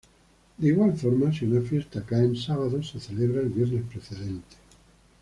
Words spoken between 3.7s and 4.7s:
precedente.